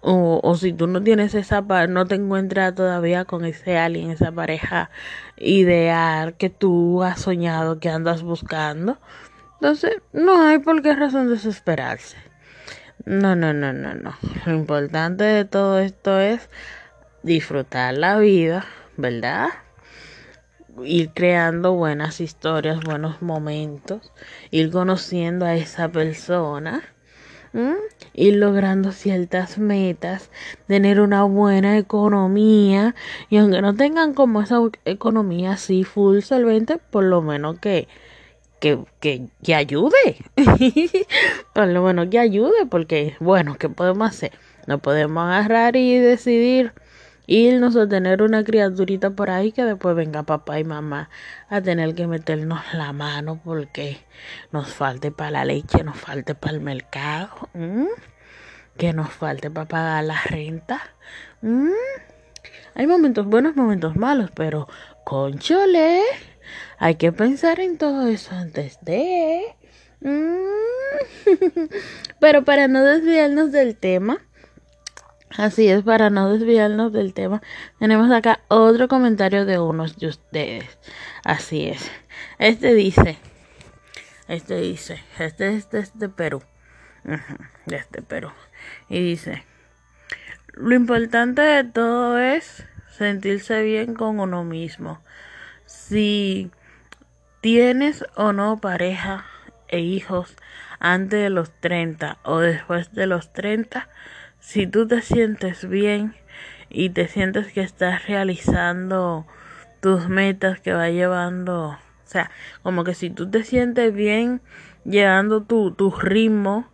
o, 0.00 0.40
o, 0.42 0.56
si 0.56 0.72
tú 0.72 0.86
no 0.86 1.02
tienes 1.02 1.34
esa 1.34 1.60
no 1.88 2.06
te 2.06 2.14
encuentras 2.14 2.74
todavía 2.74 3.26
con 3.26 3.44
ese 3.44 3.76
alguien, 3.76 4.10
esa 4.10 4.32
pareja 4.32 4.90
ideal 5.36 6.34
que 6.38 6.48
tú 6.48 7.02
has 7.02 7.20
soñado, 7.20 7.80
que 7.80 7.90
andas 7.90 8.22
buscando, 8.22 8.98
entonces 9.60 9.98
no 10.14 10.46
hay 10.46 10.58
por 10.58 10.80
qué 10.80 10.96
razón 10.96 11.28
desesperarse. 11.28 12.16
No, 13.04 13.36
no, 13.36 13.52
no, 13.52 13.74
no, 13.74 13.94
no. 13.94 14.14
Lo 14.46 14.54
importante 14.54 15.24
de 15.24 15.44
todo 15.44 15.80
esto 15.80 16.18
es 16.18 16.48
disfrutar 17.22 17.92
la 17.92 18.16
vida, 18.18 18.64
¿verdad? 18.96 19.48
Ir 20.84 21.10
creando 21.12 21.74
buenas 21.74 22.20
historias, 22.20 22.80
buenos 22.80 23.20
momentos, 23.20 24.12
ir 24.50 24.70
conociendo 24.70 25.44
a 25.44 25.54
esa 25.54 25.88
persona, 25.90 26.82
ir 28.14 28.36
logrando 28.36 28.92
ciertas 28.92 29.58
metas, 29.58 30.30
tener 30.66 31.00
una 31.00 31.24
buena 31.24 31.76
economía 31.76 32.94
y 33.28 33.36
aunque 33.36 33.60
no 33.60 33.74
tengan 33.74 34.14
como 34.14 34.40
esa 34.40 34.60
economía 34.84 35.52
así 35.52 35.84
full 35.84 36.20
solvente, 36.20 36.78
por 36.78 37.04
lo 37.04 37.20
menos 37.20 37.58
que 37.58 37.88
que, 38.62 38.78
que, 39.00 39.26
que 39.42 39.56
ayude. 39.56 40.24
por 41.52 41.66
lo 41.66 41.82
menos 41.82 42.06
que 42.08 42.20
ayude, 42.20 42.64
porque 42.70 43.16
bueno, 43.18 43.56
¿qué 43.58 43.68
podemos 43.68 44.08
hacer? 44.08 44.30
No 44.68 44.78
podemos 44.78 45.24
agarrar 45.24 45.74
y 45.74 45.98
decidir 45.98 46.72
irnos 47.26 47.76
a 47.76 47.88
tener 47.88 48.22
una 48.22 48.44
criaturita 48.44 49.10
por 49.10 49.30
ahí 49.30 49.52
que 49.52 49.64
después 49.64 49.94
venga 49.94 50.22
papá 50.22 50.58
y 50.58 50.64
mamá 50.64 51.08
a 51.48 51.60
tener 51.60 51.94
que 51.94 52.06
meternos 52.06 52.60
la 52.74 52.92
mano 52.92 53.40
porque 53.44 53.98
nos 54.50 54.68
falte 54.68 55.10
para 55.10 55.30
la 55.30 55.44
leche, 55.44 55.84
nos 55.84 55.96
falte 55.96 56.34
para 56.34 56.54
el 56.54 56.60
mercado, 56.60 57.48
que 58.76 58.92
nos 58.92 59.10
falte 59.10 59.50
para 59.50 59.68
pagar 59.68 60.04
la 60.04 60.20
renta. 60.24 60.80
Hay 62.74 62.86
momentos 62.86 63.26
buenos, 63.26 63.54
momentos 63.56 63.96
malos, 63.96 64.30
pero 64.34 64.68
conchole, 65.04 66.02
hay 66.78 66.94
que 66.96 67.12
pensar 67.12 67.60
en 67.60 67.78
todo 67.78 68.06
eso 68.06 68.34
antes 68.34 68.78
de... 68.82 69.42
pero 72.20 72.44
para 72.44 72.66
no 72.66 72.82
desviarnos 72.82 73.52
del 73.52 73.76
tema, 73.76 74.18
Así 75.36 75.68
es, 75.68 75.82
para 75.82 76.10
no 76.10 76.30
desviarnos 76.30 76.92
del 76.92 77.14
tema, 77.14 77.40
tenemos 77.78 78.10
acá 78.10 78.40
otro 78.48 78.88
comentario 78.88 79.46
de 79.46 79.58
unos 79.58 79.96
de 79.96 80.08
ustedes. 80.08 80.78
Así 81.24 81.68
es. 81.68 81.90
Este 82.38 82.74
dice, 82.74 83.18
este 84.28 84.56
dice, 84.56 85.02
este 85.18 85.56
es 85.56 85.70
de 85.70 85.80
este 85.80 86.08
Perú, 86.08 86.42
de 87.66 87.76
este 87.76 88.02
Perú. 88.02 88.30
Y 88.88 89.00
dice, 89.00 89.44
lo 90.52 90.74
importante 90.74 91.40
de 91.40 91.64
todo 91.64 92.18
es 92.18 92.66
sentirse 92.90 93.62
bien 93.62 93.94
con 93.94 94.20
uno 94.20 94.44
mismo. 94.44 95.02
Si 95.64 96.50
tienes 97.40 98.04
o 98.16 98.32
no 98.32 98.60
pareja 98.60 99.24
e 99.68 99.80
hijos 99.80 100.36
antes 100.82 101.22
de 101.22 101.30
los 101.30 101.52
30 101.60 102.18
o 102.24 102.40
después 102.40 102.92
de 102.92 103.06
los 103.06 103.32
30, 103.32 103.88
si 104.40 104.66
tú 104.66 104.88
te 104.88 105.00
sientes 105.00 105.68
bien 105.68 106.16
y 106.68 106.90
te 106.90 107.06
sientes 107.06 107.52
que 107.52 107.60
estás 107.60 108.08
realizando 108.08 109.24
tus 109.80 110.08
metas 110.08 110.58
que 110.58 110.72
va 110.72 110.90
llevando, 110.90 111.68
o 111.68 111.78
sea, 112.04 112.32
como 112.64 112.82
que 112.82 112.94
si 112.94 113.10
tú 113.10 113.30
te 113.30 113.44
sientes 113.44 113.94
bien 113.94 114.40
llevando 114.84 115.44
tu, 115.44 115.70
tu 115.70 115.92
ritmo, 115.92 116.68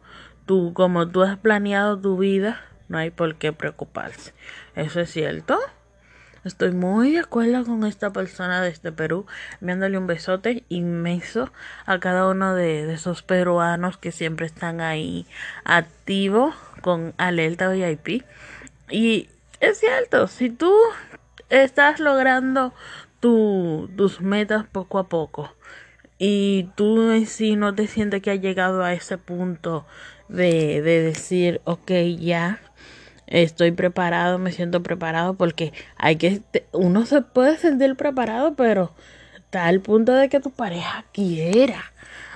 tu, 0.47 0.73
como 0.73 1.07
tú 1.09 1.23
has 1.23 1.37
planeado 1.37 2.01
tu 2.01 2.17
vida, 2.17 2.63
no 2.89 2.97
hay 2.97 3.11
por 3.11 3.35
qué 3.35 3.53
preocuparse. 3.53 4.33
Eso 4.75 5.01
es 5.01 5.11
cierto. 5.11 5.59
Estoy 6.45 6.71
muy 6.71 7.13
de 7.13 7.19
acuerdo 7.19 7.65
con 7.65 7.85
esta 7.85 8.13
persona 8.13 8.63
de 8.63 8.71
este 8.71 8.93
Perú, 8.93 9.27
enviándole 9.61 9.99
un 9.99 10.07
besote 10.07 10.65
inmenso 10.69 11.51
a 11.85 11.99
cada 11.99 12.29
uno 12.29 12.55
de, 12.55 12.93
esos 12.93 13.23
peruanos 13.23 13.97
que 13.97 14.13
siempre 14.13 14.47
están 14.47 14.81
ahí 14.81 15.27
activos 15.65 16.55
con 16.81 17.13
Alerta 17.19 17.69
VIP. 17.71 18.23
Y 18.89 19.29
es 19.61 19.79
cierto, 19.79 20.29
si 20.29 20.49
tú 20.49 20.73
estás 21.51 21.99
logrando 21.99 22.73
tus 23.21 24.21
metas 24.21 24.65
poco 24.71 25.01
a 25.01 25.09
poco 25.09 25.53
y 26.19 26.69
tú 26.77 27.11
en 27.11 27.27
sí 27.27 27.57
no 27.57 27.75
te 27.75 27.89
sientes 27.89 28.23
que 28.23 28.31
has 28.31 28.41
llegado 28.41 28.85
a 28.85 28.93
ese 28.93 29.19
punto 29.19 29.87
de, 30.29 30.83
de 30.83 31.03
decir, 31.03 31.61
ok, 31.65 31.91
ya 32.17 32.61
estoy 33.29 33.73
preparado, 33.73 34.39
me 34.39 34.53
siento 34.53 34.83
preparado 34.83 35.35
porque 35.35 35.73
hay 35.97 36.17
que 36.17 36.43
uno 36.73 37.07
se 37.07 37.23
puede 37.23 37.57
sentir 37.57 37.95
preparado, 37.97 38.55
pero 38.55 38.93
está 39.37 39.67
al 39.67 39.81
punto 39.81 40.13
de 40.13 40.29
que 40.29 40.41
tu 40.41 40.51
pareja 40.51 41.05
quiera 41.13 41.93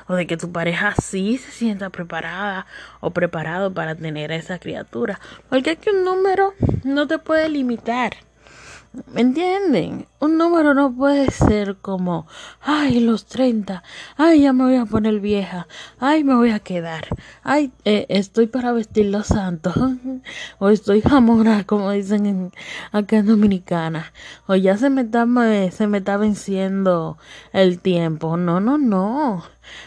o 0.08 0.14
de 0.14 0.26
que 0.26 0.36
tu 0.36 0.52
pareja 0.52 0.94
sí 1.00 1.38
se 1.38 1.50
sienta 1.50 1.90
preparada 1.90 2.66
o 3.00 3.10
preparado 3.10 3.72
para 3.72 3.94
tener 3.94 4.32
a 4.32 4.36
esa 4.36 4.58
criatura, 4.58 5.20
porque 5.48 5.72
es 5.72 5.78
que 5.78 5.90
un 5.90 6.04
número 6.04 6.54
no 6.84 7.06
te 7.06 7.18
puede 7.18 7.48
limitar. 7.48 8.12
¿Me 8.92 9.22
entienden? 9.22 10.06
Un 10.20 10.36
número 10.36 10.74
no 10.74 10.94
puede 10.94 11.30
ser 11.30 11.76
como, 11.78 12.26
ay, 12.60 13.00
los 13.00 13.24
30, 13.24 13.82
ay, 14.18 14.42
ya 14.42 14.52
me 14.52 14.64
voy 14.64 14.76
a 14.76 14.84
poner 14.84 15.18
vieja, 15.18 15.66
ay, 15.98 16.24
me 16.24 16.34
voy 16.34 16.50
a 16.50 16.58
quedar, 16.58 17.06
ay, 17.42 17.72
eh, 17.86 18.04
estoy 18.10 18.48
para 18.48 18.72
vestir 18.72 19.06
los 19.06 19.28
santos, 19.28 19.74
o 20.58 20.68
estoy 20.68 21.00
jamona, 21.00 21.64
como 21.64 21.90
dicen 21.90 22.26
en, 22.26 22.52
acá 22.92 23.16
en 23.16 23.28
Dominicana, 23.28 24.12
o 24.46 24.56
ya 24.56 24.76
se 24.76 24.90
me 24.90 25.00
está, 25.00 25.26
se 25.70 25.86
me 25.86 25.98
está 25.98 26.18
venciendo 26.18 27.16
el 27.54 27.80
tiempo. 27.80 28.36
No, 28.36 28.60
no, 28.60 28.76
no. 28.76 29.42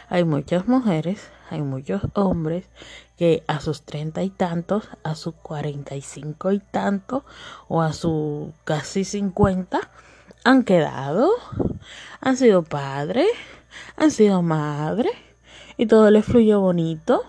Hay 0.09 0.23
muchas 0.23 0.67
mujeres, 0.67 1.29
hay 1.51 1.61
muchos 1.61 2.01
hombres 2.15 2.65
que 3.17 3.43
a 3.47 3.59
sus 3.59 3.81
treinta 3.81 4.23
y 4.23 4.29
tantos, 4.29 4.89
a 5.03 5.15
sus 5.15 5.35
cuarenta 5.35 5.95
y 5.95 6.01
cinco 6.01 6.51
y 6.51 6.59
tantos, 6.59 7.23
o 7.67 7.81
a 7.81 7.93
sus 7.93 8.49
casi 8.63 9.05
cincuenta, 9.05 9.89
han 10.43 10.63
quedado, 10.63 11.29
han 12.21 12.37
sido 12.37 12.63
padres, 12.63 13.27
han 13.97 14.11
sido 14.11 14.41
madres, 14.41 15.13
y 15.77 15.85
todo 15.87 16.09
les 16.11 16.25
fluyó 16.25 16.59
bonito. 16.59 17.23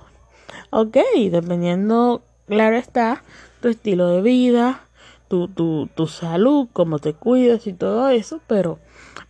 Ok, 0.70 0.96
dependiendo, 1.30 2.22
claro 2.46 2.76
está, 2.76 3.22
tu 3.60 3.68
estilo 3.68 4.08
de 4.08 4.22
vida, 4.22 4.80
tu, 5.28 5.48
tu, 5.48 5.88
tu 5.94 6.06
salud, 6.06 6.68
cómo 6.72 6.98
te 6.98 7.14
cuidas 7.14 7.66
y 7.66 7.72
todo 7.72 8.08
eso, 8.08 8.40
pero 8.46 8.78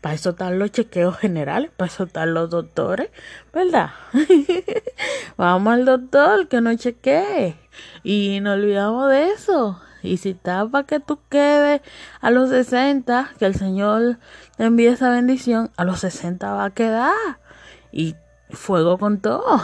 para 0.01 0.15
eso 0.15 0.31
están 0.31 0.59
los 0.59 0.73
chequeos 0.73 1.17
generales, 1.19 1.71
para 1.77 1.91
eso 1.91 2.05
están 2.05 2.35
los 2.35 2.51
doctores, 2.51 3.11
¿verdad? 3.53 3.91
Vamos 5.37 5.75
al 5.75 5.85
doctor 5.85 6.49
que 6.49 6.61
nos 6.61 6.77
chequee 6.77 7.57
y 8.03 8.41
no 8.41 8.53
olvidamos 8.53 9.11
de 9.11 9.31
eso. 9.31 9.81
Y 10.03 10.19
si 10.19 10.31
está 10.31 10.67
para 10.67 10.87
que 10.87 11.01
tú 11.01 11.19
quedes 11.29 11.81
a 12.21 12.31
los 12.31 12.51
60, 12.51 13.33
que 13.39 13.47
el 13.47 13.55
Señor 13.55 14.19
te 14.57 14.65
envíe 14.65 14.87
esa 14.87 15.11
bendición, 15.11 15.71
a 15.77 15.85
los 15.85 16.01
60 16.01 16.53
va 16.53 16.65
a 16.67 16.71
quedar. 16.71 17.13
Y 17.93 18.15
fuego 18.51 18.99
con 18.99 19.21
todo. 19.21 19.61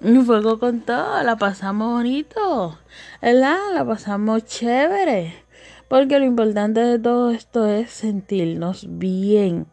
fuego 0.24 0.58
con 0.58 0.80
todo. 0.80 1.22
La 1.22 1.36
pasamos 1.36 1.92
bonito. 1.92 2.78
¿Verdad? 3.22 3.58
La 3.74 3.84
pasamos 3.84 4.44
chévere. 4.44 5.45
Porque 5.88 6.18
lo 6.18 6.24
importante 6.24 6.80
de 6.80 6.98
todo 6.98 7.30
esto 7.30 7.66
es 7.66 7.90
sentirnos 7.90 8.86
bien. 8.98 9.66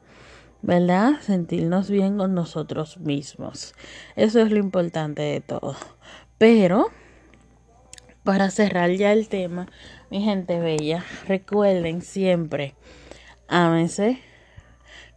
¿Verdad? 0.61 1.19
Sentirnos 1.19 1.89
bien 1.89 2.17
con 2.17 2.33
nosotros 2.33 2.97
mismos. 2.97 3.73
Eso 4.15 4.39
es 4.39 4.49
lo 4.49 4.59
importante 4.59 5.21
de 5.21 5.41
todo. 5.41 5.75
Pero 6.37 6.87
para 8.23 8.49
cerrar 8.49 8.91
ya 8.91 9.11
el 9.11 9.27
tema, 9.27 9.67
mi 10.09 10.21
gente 10.21 10.59
bella, 10.59 11.03
recuerden 11.27 12.01
siempre, 12.01 12.73
ámense, 13.49 14.19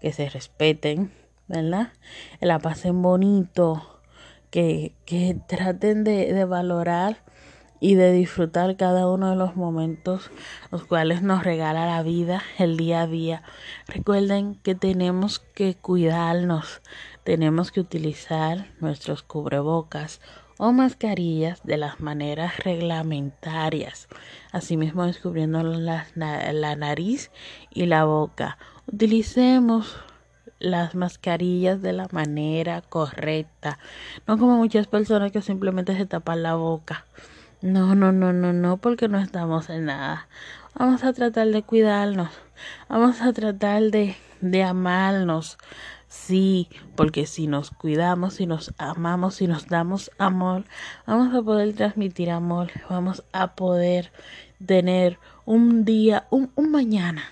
que 0.01 0.13
se 0.13 0.29
respeten, 0.29 1.13
¿verdad? 1.47 1.93
Que 2.41 2.47
la 2.47 2.59
pasen 2.59 3.03
bonito, 3.03 4.01
que, 4.51 4.97
que 5.05 5.37
traten 5.47 6.03
de, 6.03 6.33
de 6.33 6.45
valorar 6.45 7.23
y 7.81 7.95
de 7.95 8.13
disfrutar 8.13 8.77
cada 8.77 9.09
uno 9.09 9.31
de 9.31 9.37
los 9.37 9.57
momentos 9.57 10.31
los 10.71 10.85
cuales 10.85 11.23
nos 11.23 11.45
regala 11.45 11.87
la 11.87 12.03
vida 12.03 12.43
el 12.59 12.77
día 12.77 13.03
a 13.03 13.07
día. 13.07 13.43
Recuerden 13.87 14.57
que 14.57 14.75
tenemos 14.75 15.39
que 15.39 15.75
cuidarnos, 15.75 16.83
tenemos 17.25 17.73
que 17.73 17.81
utilizar 17.81 18.67
nuestros 18.81 19.23
cubrebocas 19.23 20.21
o 20.59 20.73
mascarillas 20.73 21.63
de 21.65 21.77
las 21.77 22.01
maneras 22.01 22.59
reglamentarias, 22.59 24.09
asimismo 24.53 25.05
descubriendo 25.05 25.63
la, 25.63 26.07
la 26.15 26.77
nariz 26.77 27.31
y 27.71 27.87
la 27.87 28.05
boca. 28.05 28.57
Utilicemos 28.87 29.97
las 30.59 30.95
mascarillas 30.95 31.83
de 31.83 31.93
la 31.93 32.09
manera 32.13 32.81
correcta, 32.81 33.79
no 34.27 34.39
como 34.39 34.57
muchas 34.57 34.87
personas 34.87 35.33
que 35.33 35.43
simplemente 35.43 35.95
se 35.97 36.07
tapan 36.07 36.43
la 36.43 36.55
boca. 36.55 37.05
No, 37.67 37.97
no, 37.97 38.13
no, 38.13 38.33
no, 38.33 38.53
no, 38.53 38.77
porque 38.77 39.09
no 39.09 39.19
estamos 39.19 39.71
en 39.71 39.87
nada. 39.87 40.29
Vamos 40.79 41.03
a 41.03 41.13
tratar 41.13 41.49
de 41.49 41.65
cuidarnos, 41.65 42.31
vamos 42.89 43.21
a 43.21 43.33
tratar 43.33 43.83
de, 43.91 44.15
de 44.41 44.63
amarnos, 44.63 45.59
Sí, 46.07 46.69
porque 46.95 47.27
si 47.27 47.49
nos 47.49 47.73
cuidamos, 47.73 48.35
si 48.35 48.47
nos 48.47 48.73
amamos, 48.79 49.35
si 49.35 49.49
nos 49.49 49.67
damos 49.67 50.13
amor, 50.17 50.65
vamos 51.07 51.35
a 51.35 51.43
poder 51.43 51.75
transmitir 51.75 52.31
amor, 52.31 52.71
vamos 52.89 53.25
a 53.33 53.57
poder 53.57 54.13
tener 54.65 55.19
un 55.45 55.85
día, 55.85 56.29
un, 56.31 56.53
un 56.55 56.71
mañana, 56.71 57.25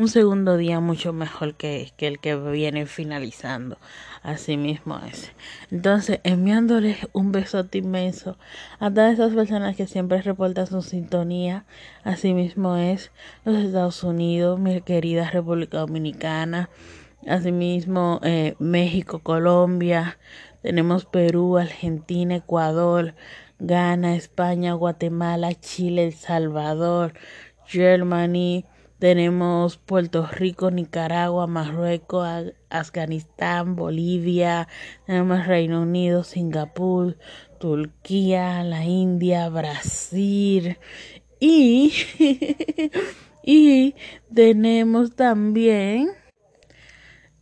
un 0.00 0.08
segundo 0.08 0.56
día 0.56 0.80
mucho 0.80 1.12
mejor 1.12 1.56
que, 1.56 1.92
el 1.98 2.20
que 2.20 2.34
viene 2.34 2.86
finalizando. 2.86 3.76
Así 4.22 4.56
mismo 4.56 4.98
es. 5.06 5.30
Entonces, 5.70 6.20
enviándoles 6.24 7.06
un 7.12 7.32
besote 7.32 7.78
inmenso 7.78 8.38
a 8.78 8.90
todas 8.90 9.12
esas 9.12 9.34
personas 9.34 9.76
que 9.76 9.86
siempre 9.86 10.22
reportan 10.22 10.66
su 10.66 10.80
sintonía. 10.80 11.66
Así 12.02 12.32
mismo 12.32 12.76
es 12.76 13.10
los 13.44 13.56
Estados 13.56 14.02
Unidos, 14.02 14.58
mi 14.58 14.80
querida 14.80 15.30
República 15.30 15.80
Dominicana, 15.80 16.70
Asimismo, 17.26 18.20
eh, 18.22 18.54
México, 18.58 19.18
Colombia, 19.18 20.18
tenemos 20.62 21.04
Perú, 21.04 21.58
Argentina, 21.58 22.36
Ecuador, 22.36 23.12
Ghana, 23.58 24.16
España, 24.16 24.72
Guatemala, 24.72 25.52
Chile, 25.52 26.06
El 26.06 26.14
Salvador, 26.14 27.12
Germany, 27.66 28.64
tenemos 29.00 29.78
Puerto 29.78 30.28
Rico, 30.30 30.70
Nicaragua, 30.70 31.46
Marruecos, 31.46 32.52
Afganistán, 32.68 33.74
Bolivia, 33.74 34.68
tenemos 35.06 35.46
Reino 35.46 35.82
Unido, 35.82 36.22
Singapur, 36.22 37.16
Turquía, 37.58 38.62
la 38.62 38.84
India, 38.84 39.48
Brasil 39.48 40.78
y, 41.40 41.92
y 43.42 43.94
tenemos 44.32 45.16
también 45.16 46.10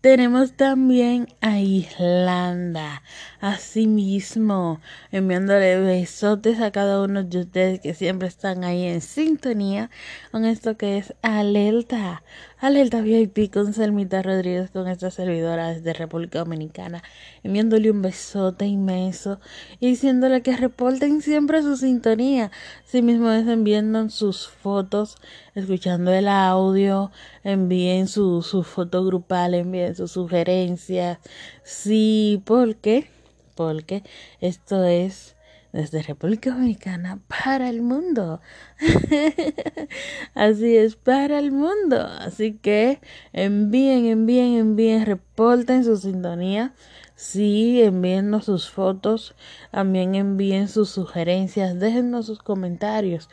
tenemos 0.01 0.53
también 0.53 1.27
a 1.41 1.59
Islanda, 1.59 3.03
asimismo, 3.41 4.81
enviándole 5.11 5.81
besotes 5.81 6.61
a 6.61 6.71
cada 6.71 7.03
uno 7.03 7.25
de 7.25 7.41
ustedes 7.41 7.81
que 7.81 7.95
siempre 7.95 8.29
están 8.29 8.63
ahí 8.63 8.85
en 8.85 9.01
sintonía 9.01 9.91
con 10.31 10.45
esto 10.45 10.77
que 10.77 10.99
es 10.99 11.15
Alerta, 11.23 12.23
Alerta 12.61 13.01
VIP 13.03 13.53
con 13.53 13.73
Selmita 13.73 14.21
Rodríguez, 14.21 14.73
con 14.73 14.89
esta 14.89 15.13
servidora 15.13 15.69
desde 15.69 15.93
República 15.93 16.41
Dominicana, 16.41 17.05
enviándole 17.45 17.89
un 17.93 18.03
besote 18.03 18.67
inmenso 18.67 19.39
y 19.79 19.91
diciéndole 19.91 20.43
que 20.43 20.57
reporten 20.57 21.23
siempre 21.23 21.63
su 21.63 21.77
sintonía, 21.77 22.51
asimismo 22.85 23.31
es 23.31 23.47
enviando 23.47 24.11
sus 24.11 24.49
fotos, 24.49 25.19
escuchando 25.55 26.13
el 26.13 26.27
audio, 26.27 27.13
envíen 27.45 28.09
su, 28.09 28.43
su 28.43 28.65
foto 28.65 29.05
grupal, 29.05 29.55
envíen 29.55 29.95
sus 29.95 30.11
sugerencias, 30.11 31.19
sí, 31.63 32.43
porque 32.45 33.09
porque 33.55 34.05
esto 34.41 34.85
es 34.85 35.35
desde 35.73 36.03
República 36.03 36.51
Dominicana 36.51 37.21
para 37.27 37.69
el 37.69 37.83
mundo. 37.83 38.41
Así 40.35 40.77
es, 40.77 40.97
para 40.97 41.39
el 41.39 41.53
mundo. 41.53 42.01
Así 42.01 42.55
que 42.55 43.01
envíen, 43.33 44.07
envíen, 44.07 44.57
envíen, 44.57 45.07
reporten 45.07 45.85
su 45.85 45.97
sintonía. 45.97 46.75
Sí, 47.15 47.83
envíennos 47.83 48.45
sus 48.45 48.71
fotos, 48.71 49.35
también 49.73 50.15
envíen 50.15 50.69
sus 50.69 50.91
sugerencias, 50.91 51.79
déjennos 51.79 52.27
sus 52.27 52.39
comentarios. 52.39 53.29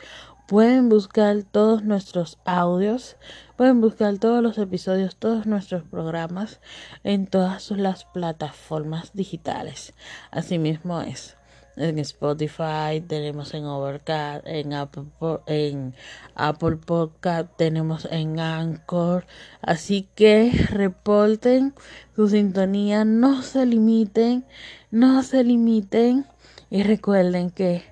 Pueden 0.48 0.88
buscar 0.88 1.42
todos 1.44 1.84
nuestros 1.84 2.38
audios, 2.44 3.16
pueden 3.56 3.80
buscar 3.80 4.18
todos 4.18 4.42
los 4.42 4.58
episodios, 4.58 5.16
todos 5.16 5.46
nuestros 5.46 5.82
programas 5.84 6.60
en 7.04 7.26
todas 7.26 7.70
las 7.72 8.04
plataformas 8.04 9.12
digitales. 9.12 9.92
Asimismo 10.30 11.00
es 11.00 11.36
en 11.76 11.98
Spotify, 11.98 13.02
tenemos 13.06 13.52
en 13.54 13.64
Overcast, 13.66 14.46
en 14.46 14.72
Apple, 14.72 15.04
en 15.46 15.94
Apple 16.34 16.76
Podcast, 16.76 17.48
tenemos 17.56 18.06
en 18.10 18.40
Anchor. 18.40 19.26
Así 19.60 20.08
que 20.14 20.52
reporten 20.70 21.74
su 22.14 22.28
sintonía, 22.28 23.04
no 23.04 23.42
se 23.42 23.66
limiten, 23.66 24.44
no 24.90 25.22
se 25.22 25.44
limiten 25.44 26.26
y 26.70 26.82
recuerden 26.82 27.50
que 27.50 27.84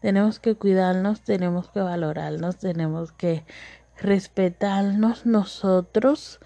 tenemos 0.00 0.38
que 0.38 0.54
cuidarnos, 0.54 1.22
tenemos 1.22 1.68
que 1.70 1.80
valorarnos, 1.80 2.58
tenemos 2.58 3.12
que 3.12 3.44
respetarnos 3.96 5.26
nosotros 5.26 6.40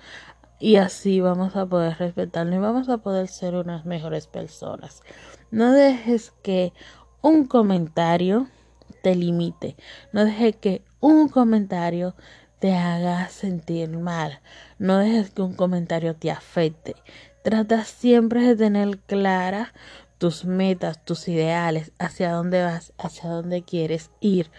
y 0.59 0.77
así 0.77 1.21
vamos 1.21 1.57
a 1.57 1.67
poder 1.67 1.97
respetarnos 1.99 2.55
y 2.55 2.59
vamos 2.59 2.89
a 2.89 2.99
poder 2.99 3.29
ser 3.29 3.55
unas 3.55 3.85
mejores 3.85 4.27
personas. 4.27 5.03
No 5.53 5.73
dejes 5.73 6.33
que 6.43 6.73
un 7.23 7.47
comentario 7.47 8.49
te 9.03 9.15
limite, 9.15 9.77
no 10.13 10.25
dejes 10.25 10.57
que 10.57 10.83
un 10.99 11.29
comentario 11.29 12.17
te 12.59 12.75
haga 12.75 13.29
sentir 13.29 13.91
mal, 13.91 14.41
no 14.81 14.99
dejes 14.99 15.31
que 15.31 15.43
un 15.43 15.55
comentario 15.55 16.17
te 16.17 16.33
afecte. 16.33 16.97
Trata 17.45 17.85
siempre 17.85 18.43
de 18.43 18.57
tener 18.57 18.99
clara 18.99 19.73
tus 20.19 20.45
metas, 20.45 21.05
tus 21.05 21.29
ideales, 21.29 21.93
hacia 22.01 22.33
dónde 22.33 22.65
vas, 22.65 22.93
hacia 22.99 23.31
dónde 23.31 23.63
quieres 23.63 24.11
ir. 24.19 24.51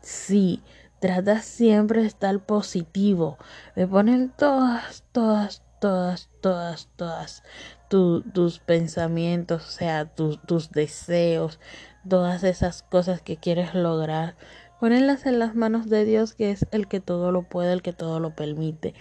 Sí, 0.00 0.62
trata 1.00 1.40
siempre 1.40 2.02
de 2.02 2.06
estar 2.06 2.38
positivo, 2.38 3.36
de 3.74 3.88
poner 3.88 4.30
todas, 4.36 5.02
todas, 5.10 5.64
todas, 5.80 6.28
todas, 6.40 6.88
todas 6.94 7.42
tus 7.88 8.58
pensamientos, 8.58 9.66
o 9.66 9.70
sea, 9.70 10.06
tus 10.06 10.70
deseos, 10.72 11.60
todas 12.08 12.44
esas 12.44 12.82
cosas 12.82 13.20
que 13.20 13.36
quieres 13.36 13.74
lograr, 13.74 14.36
ponerlas 14.80 15.26
en 15.26 15.38
las 15.38 15.54
manos 15.54 15.88
de 15.88 16.04
Dios, 16.04 16.34
que 16.34 16.50
es 16.50 16.66
el 16.70 16.88
que 16.88 17.00
todo 17.00 17.32
lo 17.32 17.42
puede, 17.42 17.72
el 17.72 17.82
que 17.82 17.92
todo 17.92 18.20
lo 18.20 18.34
permite. 18.34 18.94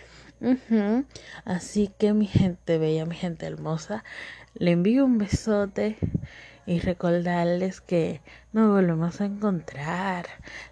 Así 1.43 1.91
que 1.97 2.13
mi 2.13 2.27
gente 2.27 2.77
bella, 2.77 3.05
mi 3.05 3.15
gente 3.15 3.45
hermosa, 3.45 4.03
le 4.53 4.71
envío 4.71 5.05
un 5.05 5.17
besote 5.17 5.97
y 6.67 6.79
recordarles 6.79 7.79
que 7.79 8.21
nos 8.51 8.71
volvemos 8.71 9.21
a 9.21 9.25
encontrar 9.25 10.25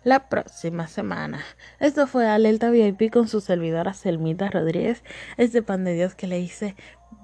la 0.03 0.27
próxima 0.27 0.87
semana. 0.87 1.39
Esto 1.79 2.07
fue 2.07 2.27
Alerta 2.27 2.69
VIP 2.71 3.11
con 3.11 3.27
su 3.27 3.41
servidora 3.41 3.93
Selmita 3.93 4.49
Rodríguez, 4.49 5.03
este 5.37 5.61
pan 5.61 5.83
de 5.83 5.93
Dios 5.93 6.15
que 6.15 6.27
le 6.27 6.39
dice 6.39 6.75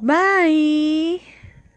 bye. 0.02 1.20